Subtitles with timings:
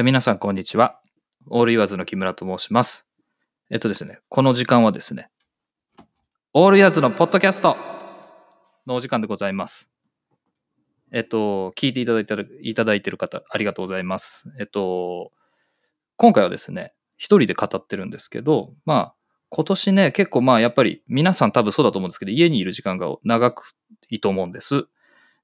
[0.00, 0.98] で皆さん、こんにちは。
[1.50, 3.06] オールイワーズの木村と申します。
[3.68, 5.28] えっとですね、この時間はですね、
[6.54, 7.76] オールイワーズのポッドキャスト
[8.86, 9.92] のお時間でございます。
[11.12, 14.50] えっと、聞いていただいていただいてる方、ありがとうございます。
[14.58, 15.32] えっと、
[16.16, 19.14] 今回はですね、一人で語ってるんですけど、まあ、
[19.50, 23.74] 今年ね、結構まあ、やっぱり皆さん多分そうだと思うんですけど、家にいる時間が長く
[24.08, 24.86] いいと思うんです。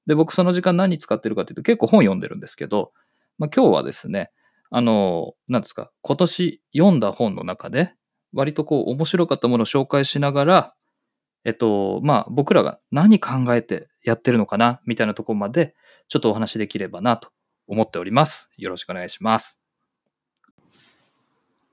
[0.07, 2.91] で、僕その時間何使ってるかっていうと、結構本読んでるんですけど、
[3.37, 4.31] まあ、今日はですね、
[4.69, 7.93] あの、何ですか、今年読んだ本の中で、
[8.33, 10.73] 割とこう面白かったものを紹介しながら、
[11.45, 15.75] えっと、まあ僕らが何考えてやってるのかな、みたいなところまで、
[16.09, 17.29] ちょっとお話できればなと
[17.67, 18.49] 思っております。
[18.57, 19.59] よろしくお願いします。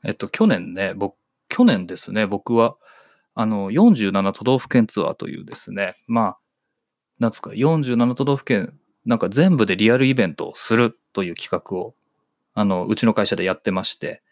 [0.04, 1.16] えっと、去年ね、僕、
[1.48, 2.76] 去年ですね、僕は、
[3.34, 6.38] あの、47都道府県ツアーというですね、まあ、
[7.19, 11.94] なんですか、47都道府県、なんか全部でリアルイベントをするという企画を、
[12.55, 14.22] あの、うちの会社でやってまして、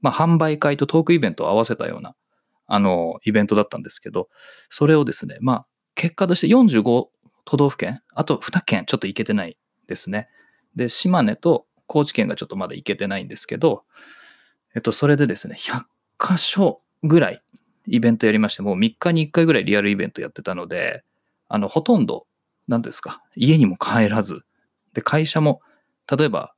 [0.00, 2.14] まあ、販売会とトークイベントを合わせたような、
[2.66, 4.28] あの、イベントだったんですけど、
[4.70, 7.06] それをですね、まあ、結果として45
[7.44, 10.28] 都道府県、あと2県ちょっと行けてないですね。
[10.76, 13.84] で、島根と高知県がちょっとまだ行けてないんですけど、
[14.74, 15.84] えっと、それでですね、100
[16.36, 17.40] 箇所ぐらい
[17.86, 21.04] イベントやりまして、もう3日に1回ぐらいリアルイベントやってたので、
[21.48, 22.26] あの、ほとんど、
[22.66, 24.44] 何ですか、家にも帰らず、
[24.94, 25.60] で、会社も、
[26.10, 26.53] 例えば、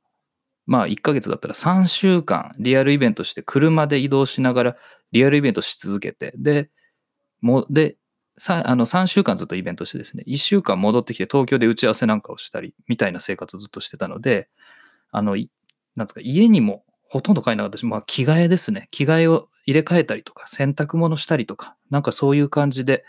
[0.67, 4.75] まあ1ヶ月だったら3週間リアルイベントして車で移動しながら
[5.11, 6.69] リアルイベントし続けて、で、
[7.41, 7.97] も、で、
[8.47, 14.49] あの3週間ずっとイベントしてですね、1週間戻ってきて東京で打ち合わせなんかをしたり、みたいな生活をずっとしてたので、
[15.11, 15.35] あの、
[15.95, 18.89] なんですか、家にもほとんど帰らなかったし、まあ着替えですね。
[18.91, 23.05] 着替えを入れ替えたりとか、洗濯物したりとか、なんかそういう感じで、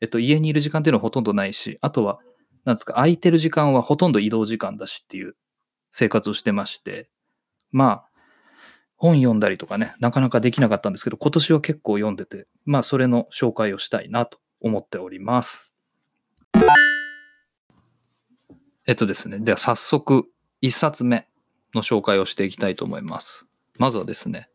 [0.00, 2.18] えっと、家にいる時間っていうのはほとんどないし、あとは、
[2.64, 5.36] なんですか、空いてる時間はほとんど移動時間だしっていう
[5.94, 7.08] 生活をしてまして、
[7.70, 8.04] まあ、
[8.96, 15.70] 本読んだりとかね、なかなかできなかったんですけど、今年は結構読んでて、まあ、それの紹介をしたいなと思っております。
[18.88, 20.26] えっとですね、では早速、
[20.60, 21.28] 一冊目
[21.74, 23.46] の紹介をしていきたいと思います。
[23.78, 24.50] まずはですね、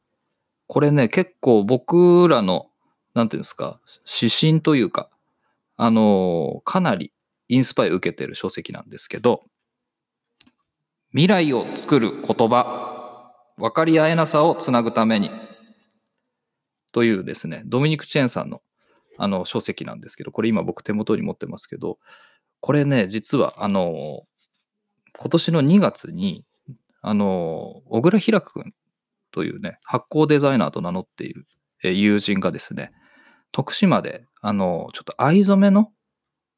[0.68, 2.70] これね、結構僕らの、
[3.14, 3.80] なんていうんですか、
[4.22, 5.10] 指針というか、
[5.78, 7.14] あの、かなり
[7.48, 9.46] インスパイを受けてる書籍なんですけど、
[11.12, 15.32] 未来を作る言葉、分かり合えなさをつなぐために、
[16.92, 18.62] というですね、ドミニク・チェーンさんの
[19.18, 21.98] あの書籍なんですけど、これ今僕手元に持ってますけど、
[22.62, 24.22] これね、実は、あの、
[25.18, 26.46] 今年の2月に、
[27.02, 28.74] あの、小倉開君
[29.32, 31.48] というね、発行デザイナーと名乗っている
[31.82, 32.92] 友人がですね、
[33.52, 35.92] 徳島で、あの、ちょっと藍染めの、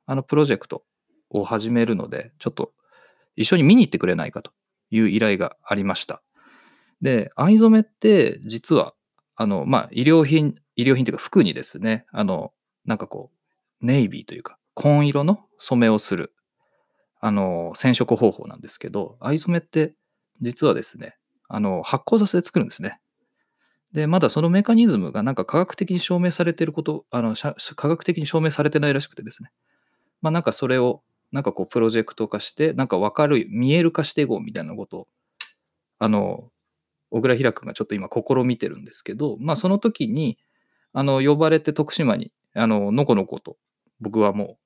[0.05, 0.83] あの、プロジェクト
[1.29, 2.73] を始めるので、ちょっと
[3.35, 4.51] 一緒に見に行ってくれないかと
[4.89, 6.21] いう依頼がありました。
[7.01, 8.93] で、藍染めって実は、
[9.35, 12.53] あの、まあ、医療品、医療品というか服にですね、あの、
[12.85, 13.31] なんかこ
[13.81, 16.33] う、ネイビーというか、紺色の染めをする、
[17.19, 19.95] あの、染色方法なんですけど、藍染めって
[20.41, 22.99] 実はですね、あの、発酵させて作るんですね。
[23.93, 29.51] で、まだそのメカニズムがなんか科学的に証明されていること、あの、科学的に証明されてないらしくてですね。
[30.21, 35.07] まあなんかそれを、なんかこうプロジェクト化して、なんか分かる、見える化していこうみたいなことを、
[35.99, 36.49] あの、
[37.09, 40.37] 小倉平君がちょっと今試みてるんですけど、まあその時に、
[40.93, 43.57] あの、呼ばれて徳島に、あの、のこのこと、
[43.99, 44.57] 僕はもう、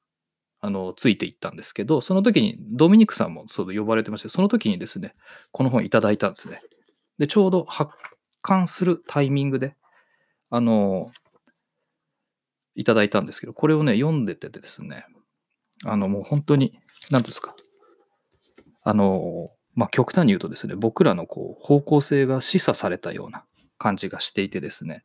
[0.62, 5.14] あの、ついていったんですけど、その時にドミニクさんもそう呼ばれてまして、その時にですね、
[5.52, 6.59] この本いただいたんですね。
[7.20, 7.92] で、ちょうど発
[8.42, 9.75] 刊するタイミングで、
[10.50, 11.12] あの、
[12.75, 15.06] いただいたんですけど、これをね、読んでてですね、
[15.85, 16.79] あの、もう本当に、
[17.12, 17.56] 何ですか、
[18.83, 23.44] あの、まあ、極端に言うとですね、僕らのこう方向性が示唆されたような
[23.77, 25.04] 感じがしていてですね、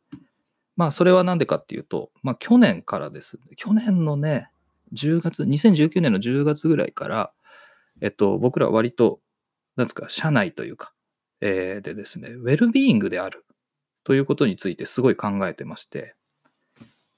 [0.75, 3.37] まあ、それは何でかっていうと、まあ、去年からです。
[3.37, 4.49] ね、去年のね、
[4.93, 7.31] 10月、2019年の10月ぐらいから、
[8.01, 9.19] えっと、僕ら割と、
[9.75, 10.93] なんですか、社内というか、
[11.41, 13.45] えーでですね、ウェルビーイングである
[14.03, 16.15] ということについてすごい考えてまして、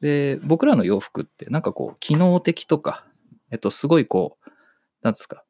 [0.02, 3.06] で、僕らの洋服って、なんかこう、機能的とか、
[3.54, 4.50] えっと、すごいこう、
[5.04, 5.46] なんですか、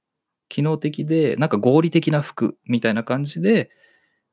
[0.50, 3.71] 機能的で、なんか合理的な服みたいな感じで、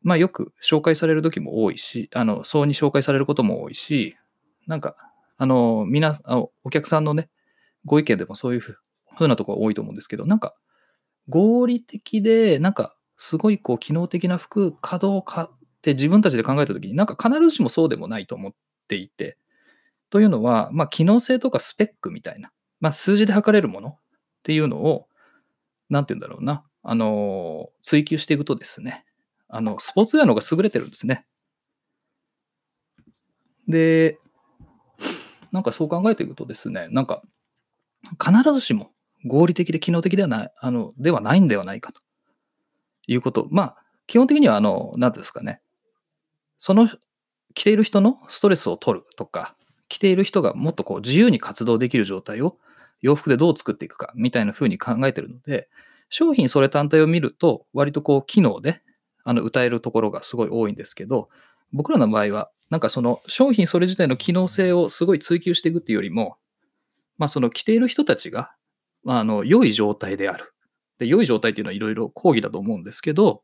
[0.03, 4.17] まあよく紹介される時も多いし、あの、そうに紹介されることも多いし、
[4.67, 4.97] なんか、
[5.37, 7.31] あの、みな、あのお客さんのね、
[7.85, 8.77] ご意見でもそういうふ
[9.21, 10.55] うなところ多いと思うんですけど、なんか、
[11.29, 18.53] 合理的で、なんか、すごいこう、機能的な服かどうかって自分たちで考えた時に、なんか必ずしもそうでもないと思っ
[18.89, 19.39] ていて、
[20.11, 22.51] というのは、まあ、機能性とかスペックみたいな、
[22.81, 23.97] まあ、数字で測れるものっ
[24.43, 25.07] ていうのを、
[25.89, 29.05] なんて言うんだろうな、あの、追求していくとですね、
[29.49, 31.27] あの、スポーツウェアの方が優れてるんですね。
[33.69, 34.19] で、
[35.53, 37.23] なんかそう考えていくとですね、なんか、
[38.23, 38.93] 必ずしも
[39.25, 42.01] 合理的で機能的ではない、あの、ではないんではないかと
[43.07, 43.47] いうこと。
[43.51, 45.61] まあ、基本的には、あの、何ですかね、
[46.57, 46.89] その
[47.55, 49.57] 着ている人のストレスを取るとか、
[49.89, 52.59] 着ている人がもっとこう自由に活動できる状態を
[53.01, 55.69] 洋服でどう作っていくかみたいな風に考えてるので、
[56.09, 58.83] 商品それ単体を見ると割とこう機能で
[59.25, 61.29] あの歌えるところがすごい多いんですけど、
[61.73, 66.37] 僕らの場合はなんかその商品それ自体の機能性をすごい追求していくっていうよりも、
[67.19, 68.53] まあその着ている人たちが、
[69.05, 70.53] まあ、あの良い状態である。
[70.99, 73.43] で、良い状態っていうのはいろいろ講義だと思うんですけど、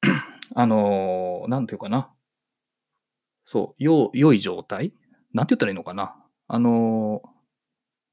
[0.54, 2.10] あの、なんていうかな。
[3.44, 4.92] そう、良良い状態？
[5.32, 6.14] なんて言ったらいいのかな？
[6.46, 7.22] あの、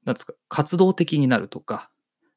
[0.06, 1.90] なんですか、活動的になるとか、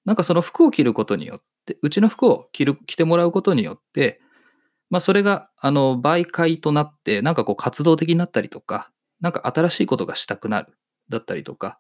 [0.04, 4.20] なんかその服を着ることによって、うちの服を着る着てもらうことによって、
[4.90, 10.74] まあそれが、あの、媒介となって、なんかこう活動的になったりとか、なんか新しいことがしたくなる、
[11.10, 11.78] だったりとか、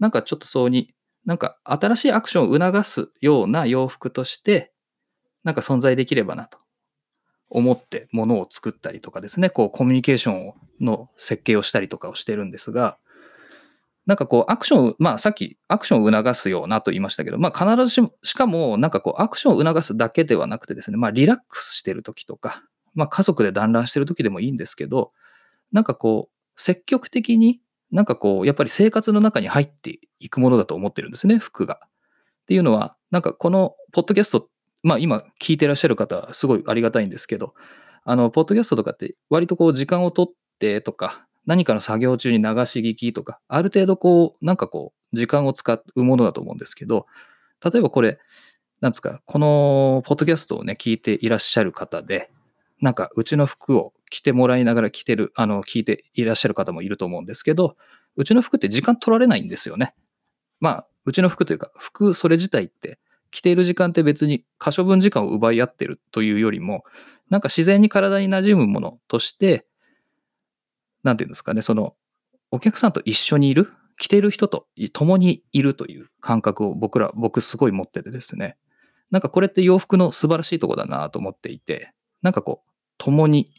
[0.00, 0.92] なんかちょっとそうに、
[1.24, 4.72] なんか新しいアクションを促すような洋服として、
[5.44, 6.58] なんか存在できればなと
[7.48, 12.98] 思ってものを作ったりとかですね、こうコミュニケーションの設計をしたりとかをしてるんですが、
[14.08, 22.62] なんかこうアクション、まあさっきアクションを促すようなと言いましたけど、まあ必ずしも、しかもなんかこうアクションを促すだけではなくてですね、まあリラックスしてる時とか、
[22.94, 25.12] まあ家族で団らんしてる時でもいいんですけど、
[25.72, 27.60] なんかこう積極的に
[27.90, 31.78] なんかこうやっぱり生活の中に入っていくものだと思ってるんですね、服が。
[31.84, 31.88] っ
[32.48, 34.48] ていうのは、なんかこのポッドキャスト
[34.82, 37.52] まあ今聞いてらっしゃる方は、すごいありがたいんですけど、
[38.04, 40.28] あの、ポッドキャストとかって割とこう時間をとっ
[40.58, 47.06] てとか、何かの作業中に流し聞きとか、ある程度こう、なんかこう、時間を使うものだと思うんですけど、
[47.64, 48.18] 例えばこれ、
[48.82, 52.30] なんですか、このポッドキャストをね、聞いていらっしゃる方で、
[52.82, 57.76] なんかうちの服を着てもらいながら着てる、あの、聞いていらっしゃる方もいると思うんですけど、
[58.16, 59.94] うちの服って時間取られないんですよね。
[60.60, 62.98] まあ、うちの服というか、服それ自体って
[63.30, 66.84] 着ている時間って別に可処分時間を奪い合ってるというよりも、
[67.30, 69.64] なんか自然に体に馴染むものとして、
[71.02, 71.94] なんていうんですかね、その、
[72.50, 78.56] お客さんと一緒にいる、着てる人と共にいるという感覚を僕ら、僕すごい持っててですね、
[79.10, 81.92] なんかこれって洋服の素晴らしいとこだなと思っていて、
[82.22, 83.50] なんかこう、共に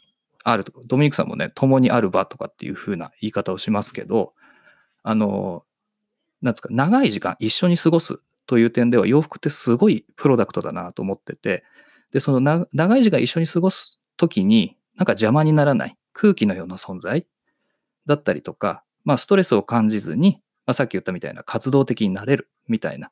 [0.44, 4.34] あるとか、ドミニクさんもね、共にある場とかっていう風な言い方をしますけど、
[5.02, 5.64] あの、
[6.42, 11.64] なんですか、長い時間一緒に過ごすという点では洋服ってすごいプロダクトだなと思ってて、
[12.12, 15.96] で、その長い時間一緒に過ごすときに、なんか邪魔にならない。
[16.20, 17.26] 空気のような存在
[18.04, 23.10] だったりとか、まあストレスを感じずに、まあ、さっき言ったみたいな活動的になれるみたいな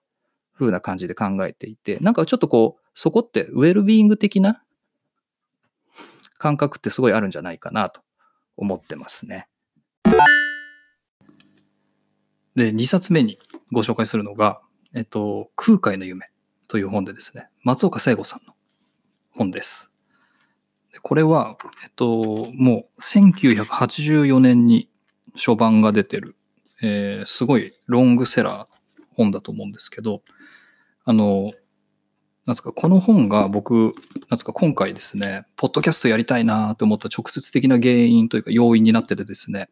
[0.53, 4.63] 風な感じで考えていて、なんかちょっとこう、そこってウェルビーイング的な
[6.37, 8.03] 感覚ってすごいあるんじゃないかなと
[8.59, 9.49] 思ってますね。
[12.57, 13.39] で、2冊目に
[13.73, 14.61] ご紹介するのが、
[14.95, 16.29] えっと、空海の夢
[16.67, 18.53] という本でですね、松岡聖子さんの
[19.31, 19.91] 本です。
[21.03, 24.89] これは、えっと、もう1984年に
[25.35, 26.37] 初版が出てる、
[26.83, 30.23] えー、すごいロングセラー本だと思うんですけど、
[31.05, 31.53] あの、
[32.47, 39.69] なんですか、この本が僕、なんですか、今回ですね、ポッドキャストやりたいなと思った直接的な原因というか要因になっててですね、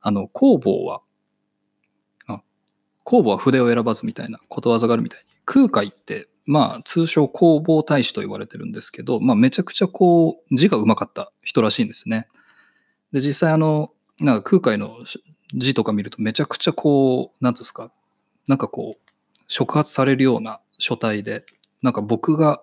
[0.00, 1.00] あの、工房は
[2.26, 2.42] あ
[3.04, 12.28] 工房は筆を選ばずみたいなことわざがあるみたいに、空海って、まあ、通称工房大使と言われてるんですけど、まあ、めちゃくちゃこう、字がうまかった人らしいんですね。
[13.12, 14.90] で、実際あの、なんか空海の
[15.54, 17.90] 字とか見るとめちゃくちゃこう、なんですか、
[18.46, 19.12] なんかこう、
[19.48, 21.44] 触発されるような書体で、
[21.82, 22.62] なんか僕が、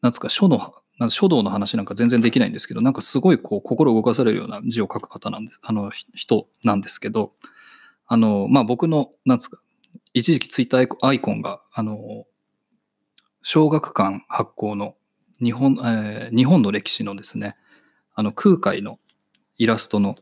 [0.00, 0.74] なんですか、書の、
[1.08, 7.32] 書道の話なんか全然できないんですけど、なんかすごいこう、心動かされるような字を書く方なんです、あの、人なんですけど、
[8.06, 9.58] あの、まあ、僕の、なんですか、
[10.14, 12.26] 一時期ツイッターアイコンが、あの、
[13.42, 14.94] 小学館発行の
[15.42, 17.56] 日本、えー、日本の歴史のですね、
[18.14, 18.98] あの空海の
[19.58, 20.16] イラストの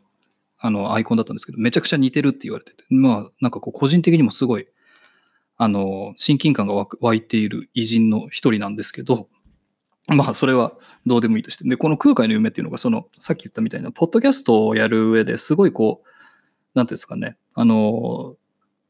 [0.63, 4.69] あのアイコンだったんですけど、めちゃくちゃ似てるって言われてて、まあ、なんかこう個人的にもすごい、
[5.57, 9.29] あの、親近感が湧いている偉人の一人なんですけど、
[10.07, 10.75] まあ、それは
[11.07, 11.67] どうでもいいとして。
[11.67, 16.09] で、この空海の夢っていうのが、その、さっき言ったみたいな、ポッドキャストをやる上ですごいこう、
[16.75, 18.37] なんていうんですかね、あの、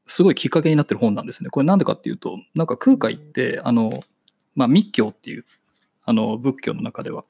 [0.07, 1.51] すごいきっかけになってる本なんですね。
[1.51, 4.03] これなんでかっていうと、なんか空海って、あの、
[4.55, 5.45] まあ、密教っていう、
[6.05, 7.25] あの、仏教の中では、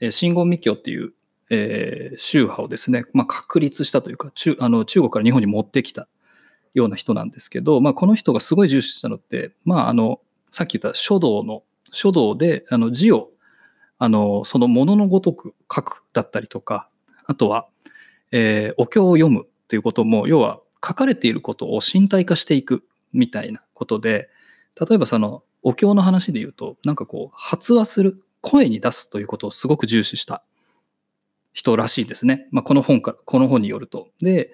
[0.00, 1.12] えー、真言密教っていう、
[1.50, 6.08] えー、宗派をですね、まあ、確立したというか中あの、中国から日本に持ってきた
[6.74, 13.30] ような人なんですけど、まあ、この人がすごい重視したのって、まあ、あの、さっき言った書道の、書道で、あの、字を、
[13.98, 16.88] あの、そのもののごとく書くだったりとか、
[17.24, 17.68] あとは、
[18.30, 24.28] えーお経を読むということも、要は書かれていることを身体化していくみたいなことで、
[24.80, 30.42] 例えばそのお経の話で言うと、なんかこう、発話する、声に出すということをすごく重視した
[31.52, 32.48] 人らしいですね。
[32.50, 34.08] まあ、この本から、この本によると。
[34.20, 34.50] で、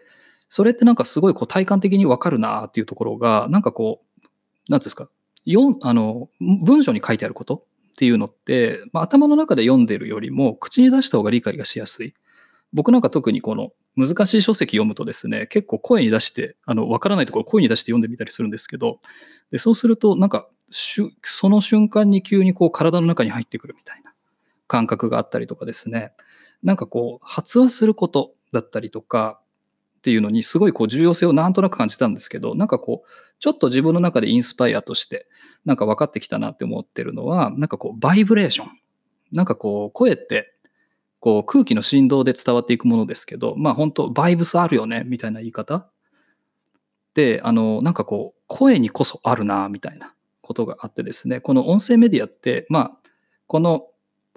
[0.51, 4.29] それってなんかすごいこう体感的にわかるなっていうところが、なんかこう、
[4.71, 5.09] なんですか、
[5.47, 7.63] よあの文章に書いてあることっ
[7.97, 12.15] ていうのって、まあ、頭の中で読んでるよりも口に出した方が理解がしやすい。
[12.73, 19.01] 僕なんか特にこの難しい書籍読むとですね、結構声に出して、あの、わからないところ声に出して読んでみたりするんですけど、
[19.51, 24.13] でそうするとなんかその瞬間に急にこう体の中に入ってくるみたいな
[24.67, 26.13] 感覚があったりとかですね、
[26.63, 29.41] なんかこう発話することだったりとか
[29.99, 33.09] っていうのにすごいこう重要性をなんとなく感じたんですけど、なんかこう
[33.39, 35.27] ちょっと自分の中でインスパイアとして
[35.65, 38.69] なんか分かってきたなって思ってるのは、なんかこうバイブレーション。
[39.33, 40.55] なんかこう声って
[41.21, 45.89] こう空気の振動で伝わっていくものですけど、まあ本当バイブスあるよねみたいな言い方。
[47.15, 50.15] で、あの、なんかこう声にこそあるなみたいな。
[50.49, 53.11] ことがあってですね、この音声メディアって、まあ
[53.47, 53.87] この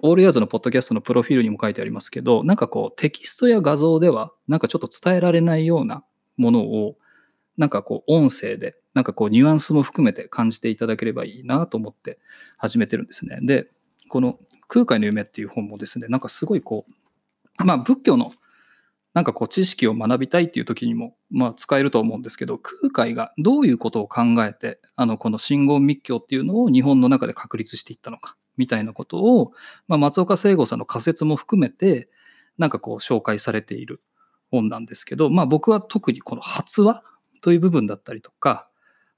[0.02, 6.04] オールヤーズのポッドキャストのプロフィールにも書いてありますけど、なんかこうテキストや画像ではなんかちょっと伝えられないような
[6.36, 6.96] ものを
[7.56, 12.18] なんかこう音声でなんかこうニュアンスも含めて感じていただければいいなと思って
[12.58, 13.38] 始めてるんですね。
[13.42, 13.68] で、
[14.08, 14.38] この
[14.68, 16.84] 空海の夢っていう本もですね、なんかすごいこ
[17.58, 18.32] う、まあ仏教の
[19.14, 29.52] なんかこう知識を学びたいっていう時にもまあ使えると思うんですけど、空海がどういうことを考えて、あのこの真言密教っていうのを日本の中で確立していったのか、みたいなことを、
[29.88, 32.08] まあ、松岡聖吾さんの仮説も含めて、
[32.58, 34.02] なんかこう紹介されている
[34.50, 37.02] 本なんですけど、まあ僕は特にこの発話
[37.42, 38.68] という部分だったりとか、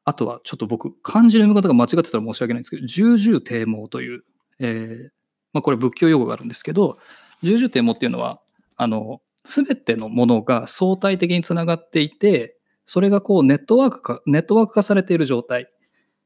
[0.05, 4.25] あとはちょっと僕、漢字の読み方が間違ってたら申し訳ないんですけど、重々定毛という、
[4.59, 5.11] えー
[5.53, 6.99] まあ、これ仏教用語があるんですけど、
[7.43, 8.41] 重々定毛っていうのは、
[8.77, 15.71] あの、すべてのものが相対的につながっていて、それがこうネットワーク化、ネットワーク化されている状態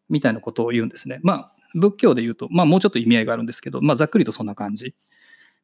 [0.09, 1.21] みたいなことを言うんですね。
[1.23, 4.95] まあ、仏教で言うと、まあもうちょっと意味合いがあるんですけど、まあざっくりとそんな感じ。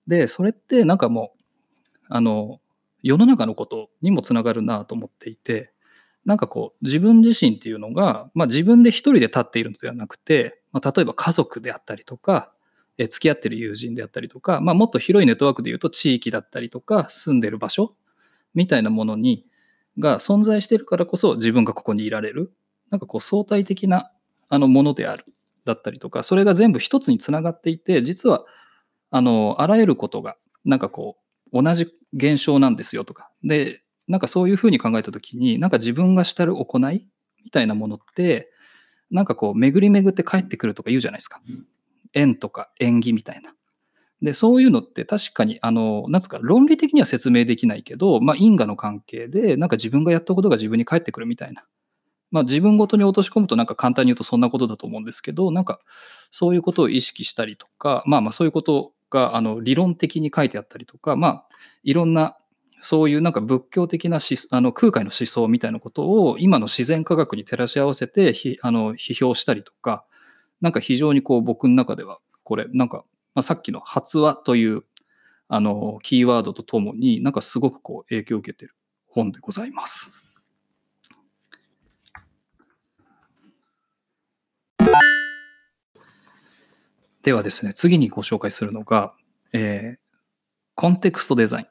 [0.07, 2.61] で、それってなんかもう、あの、
[3.03, 5.73] 世の中のことにもつながるなと思っていて、
[6.25, 12.54] なんかこう自分自身っていうのが、まあ、自分で一人で立っているのではなくて、まあ、例えば家族であったりとか、
[12.99, 17.95] え付き合ってる友人であったりとか、まあ、もっと広いネットワークで言うと地域だったりとか住んでる場所
[18.55, 19.45] みたいなものに
[19.99, 22.53] が存在してるからこそ自分がここにいられる。
[22.91, 24.13] なんかこう相対的な
[24.49, 25.25] あのものである
[25.65, 28.45] だったりとかそれが全部一つにつながっていて実は
[29.11, 31.17] あのあらゆることがなんかこ
[31.53, 33.31] う同じ現象なんですよとか。
[33.43, 37.07] でなんかそういうふうに考えた時になんか自分がしたる行い
[37.43, 38.51] みたいなものって
[39.11, 41.41] なんかこう巡り巡って帰ってくるとか言うじゃないですか。
[42.15, 43.55] 縁とか縁起みたいな。
[44.23, 51.65] でそういうのって確かにあのなんつうか論理的には説明できないけど、まあ、因果の関係でなんか自分がやったことが自分に返ってくるみたいな。
[52.31, 55.79] まあ、自分ごとに落とし込むとなんか簡単に言うとそんなことだと思うんですけどなんか
[56.33, 61.45] そういうことを意識したりとかまあまあそういうことがあの理論的に書いてあったりとかまあ
[61.85, 62.37] いろんな
[62.81, 64.19] そういうなんか仏教的な
[64.51, 70.05] あの空海の思想みたいなことを今の自然科学に照らし合わせてひあの批評したりとか
[70.61, 74.85] なんか非常にこう僕の中ではこれなんか、まあ、さっきの発話という
[75.49, 78.75] あのキーワードとともになんかすごくこう影響を受けてる
[79.07, 80.13] 本でございます。
[87.23, 89.15] ではですね、次にご紹介するのが、
[89.53, 90.05] えー
[90.77, 91.67] コンテクストデザイン。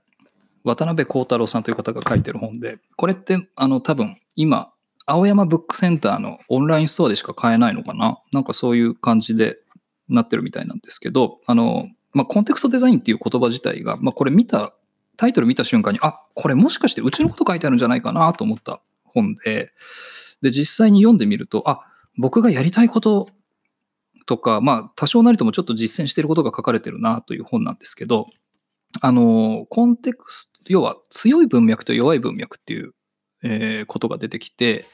[0.63, 4.72] 渡辺幸太郎さんという方が書いてる本で、これってあの多分今、
[5.05, 8.19] 青山ブックセンターのオンラインストアでしか買えないのかな？
[8.31, 9.57] なんかそういう感じで
[10.07, 14.74] なってるみたいなんですけど、あの、まあ、コンテクストデザインっていう言葉自体が、まあ、これ見た、
[15.17, 19.72] タイトル見た瞬間に、あ、これもしかしてうちのこと書いてあるんじゃないかなと思った本で、
[20.41, 21.86] で、実際に読んでみると、あ、
[22.17, 23.27] 僕がやりたいこと
[24.25, 28.27] とか、まあ、多少なりともちょっと実践していることが書かれてるなという本なんですけど、
[29.01, 32.93] あの、コンテクスト、要は強い文脈と弱い文脈っていう、
[33.43, 34.85] えーことが出てきて、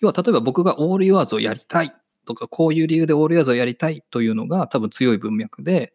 [0.00, 1.94] 要は例えば僕がオールユアーズをやりたい
[2.26, 5.94] とか、こういう理由でオールユアーズをやりたいというのが多分強い文脈で、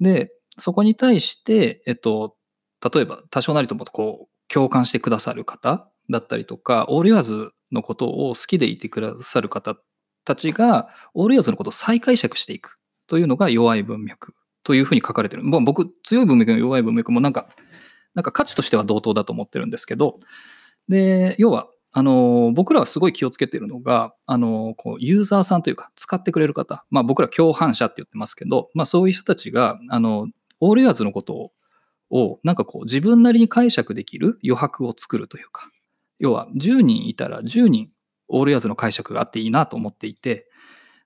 [0.00, 2.36] で、そこに対して、えっと、
[2.94, 9.76] 例えば多少なりともこう共感してくださる方だったりとか、オールユアーズのことを好きでいてくださる方
[10.24, 15.42] たちが、オールユアーズのことを再解釈していくというのが弱い文脈というふうに書かれてる。
[15.44, 17.48] 僕、強い文脈の弱い文脈もなんか、
[18.14, 20.18] なんか価値としては同等だと思ってるんですけど、
[20.88, 30.28] で、要は、あの、僕らはすごい気をつけてるのが、あの、こうユーザーさんというか、使ってくれる方、まあ僕ら共犯者って言ってますけど、まあそういう人たちが、あの、
[30.60, 31.52] オールヤーズのことを、
[32.10, 35.68] をなんかこう自分なりに解釈できる余白を作るというか、
[36.18, 37.88] 要は10人いたら10人
[38.28, 40.48] オールヤーズの解釈があっていいなと思っていて、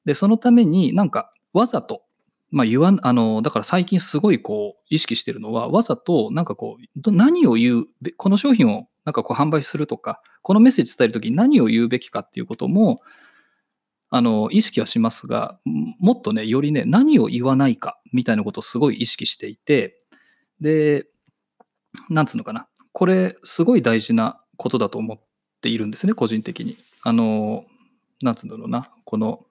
[0.04, 2.02] で、そのためになんかわざと、
[2.50, 7.86] まあ言わ、あの、だから最近すごいこう意識してるのは、わざとなんかこう、何を言う、
[8.16, 13.00] この商品をなんかこう販売するとか、このメッセージ伝えるときに何を言うべきかっていうことも、
[14.10, 15.58] あの、意識はしますが、
[15.98, 20.00] もっとね、よりね、何を言わないかみたいなことをすごい意識していて、
[20.60, 21.06] で、
[22.08, 22.68] なんつうのかな。
[22.92, 25.20] これ、すごい大事なことだと思っ
[25.60, 26.78] ているんですね、個人的に。
[27.02, 27.66] あの、
[28.22, 28.90] なんつうんだろうな。
[29.04, 29.44] この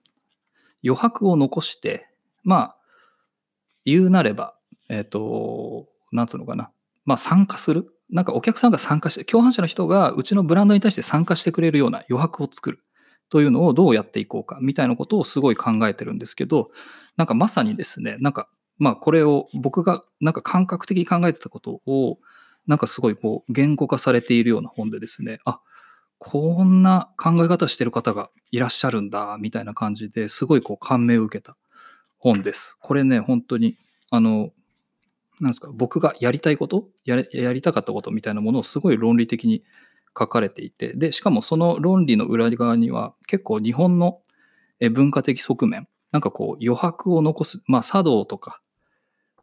[0.83, 2.07] 余白を残して、
[2.43, 2.76] まあ、
[3.87, 4.53] 言うなれば、
[4.89, 6.71] えっ、ー、と、なんつうのかな。
[7.05, 7.87] まあ、参加する？
[8.09, 12.79] なんかお客さんが参加して、共犯者の人がうちのブランドに対して参加してくれるような余白を作る
[13.29, 16.69] というのをどうやっていこうかみたいなことをすごい考えてるんですけど、
[17.15, 22.17] なんかまさにですね、なんかまあこれを僕がなんか感覚的に考えてたことを
[22.65, 25.61] なんかすごいこう言語化されているような本でですね、あ
[26.19, 31.55] こんな考え方してる方がいらっしゃるんだみたいな感じですごいこう感銘を受けた
[32.17, 32.77] 本です。
[32.81, 33.77] これね、本当に
[34.11, 34.51] あの、
[35.39, 39.63] なんですか、僕がやりたいことややりたかったことみたいなものをすごい論理的に
[40.17, 44.21] 書かれていて、で、しかもその論理の裏側には結構日本の
[44.91, 48.61] 文化的側面、なんかこう余白を残す、まあ茶道とか、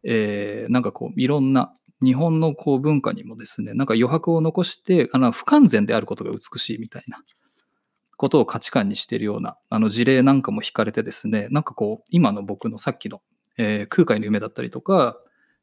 [0.02, 7.22] えー、なんかこういろんな日本のこう文化にもですね、なんか余白を残して、あの不完全であることが美しいみたいな
[8.16, 13.22] ことを価値観にしているようなあの事例なんかも引かれてですね、なんかこう今の僕のさっきの、
[13.58, 15.18] えー、空海の夢だったりとか、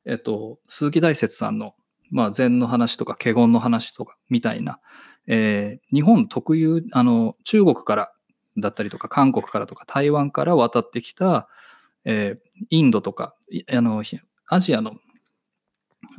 [0.06, 1.76] えっと、鈴木大拙さんの
[2.12, 4.80] まあ、禅の話とか華厳の話とかみたいな、
[5.28, 8.12] えー、日本特有あの中国から
[8.58, 11.48] だったりとか韓国からとか台湾から渡ってきた、
[12.04, 13.36] えー、インドとか
[13.72, 14.04] あの
[14.50, 14.92] アジアの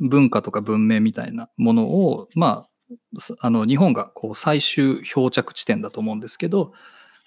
[0.01, 2.67] 文化とか文明みたいなものを、まあ、
[3.39, 6.73] あの日本がこう最終漂着地点だと思うんですけど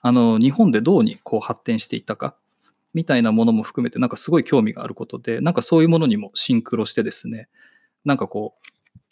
[0.00, 2.36] あの日本でどうにこう発展していったか
[2.94, 7.48] みたいなものも含めてなんかすごい興味があることでなんかそういうものにもシンクロしてですね
[8.06, 8.54] なんかこ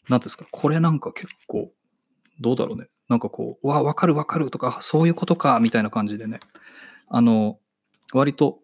[0.08, 1.72] う、なんですか、これなんか結構、
[2.40, 2.86] どうだろうね。
[3.08, 6.38] なんかこう、わ、わかるわかるとか、そういうことか、みたいな感じでね、
[7.08, 7.58] あの、
[8.12, 8.60] 割と、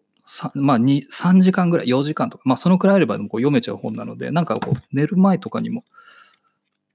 [0.55, 5.83] まあ、3時間ぐらい、4時間とか、まあ、そのくらいあればこう読めちゃう本なので、なんかこう、寝る前とかにも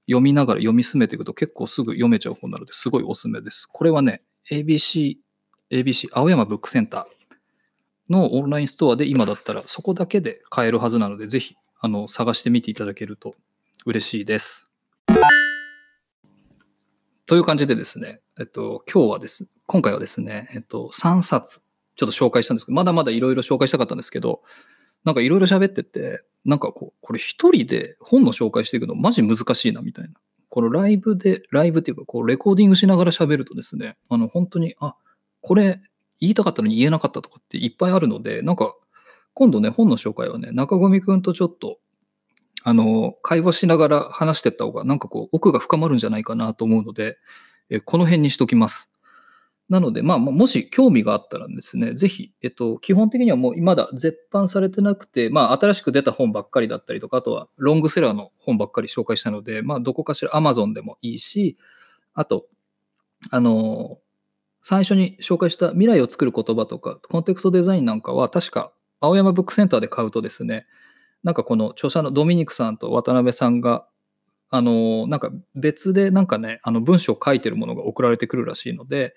[0.07, 3.67] 読みながら読み進めていくと結構すぐ読めちゃう本なのですごいおすすめです。
[3.71, 5.17] これはね、ABC、
[5.69, 13.35] ABC、青山ブックセンターのオンラインストアで今だったらそこだけで買えるはずなので、ぜひあの探してみていただけると
[13.85, 14.69] 嬉しいです。
[17.25, 21.61] という感じでですね、えっと、今日はです、今回はですね、えっと、3冊
[21.97, 24.43] ちょっと紹介したんですけど、まだまだいろいろ紹介したかったんですけど、
[25.07, 30.11] なんかいろいろ喋ってて、なんかこう、これ一人で本の紹介していくのマジ難しいなみたいな。
[30.49, 34.95] このライブで、ライブっていうか、こう、レコーディングしながら喋るとですね、あの、本当に、あ、
[35.39, 35.79] これ
[36.19, 38.75] 言いたかったのに言えなかったとかっていっぱいあるので、なんか
[39.33, 41.77] 今度ね、本の紹介はね、中込くんとちょっと、
[42.63, 47.17] あの、会話しながら話してった方が、なんかこう、奥が深まるんじゃないかなと思うので、
[47.69, 48.91] えこの辺にしときます。
[49.69, 61.57] なので、まあ、もし興味があったらですね、ぜひ、えっと、基本的にはもうまだ絶版されてなくて、まあ、新しく出た本ばっかりだったりとか、あとはロングセラーの本ばっかり紹介したので、まあ、どこかしら Amazon でもいいし、
[62.13, 62.45] あと、
[63.29, 63.99] あの、
[64.61, 70.65] 最初に紹介した未来を作る言葉とか、コンテクストデザインなんかは、確か青山ブックセンターで買うとですね、
[71.23, 73.85] なんかこの著者のドミニクさんと渡辺さんが、
[74.49, 79.13] あの、なんか別でなんかね、あの文章を書いてるものが送られてくるらしいので、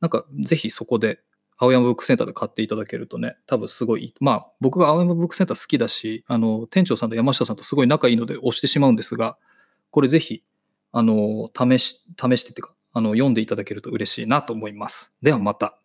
[0.00, 1.20] なんかぜひそこで
[1.58, 9.36] 青山ブックセンターで買っていただけるとね、多分すごい、まあ僕が青山ブックセンター好きだし、あの、店長さんと山下さんとすごい仲いいので押してしまうんですが、
[9.90, 10.42] これぜひ、
[10.92, 15.12] あの、試し、試してっていうか、あの、読んでいただけると嬉しいなと思います。
[15.22, 15.79] ではまた。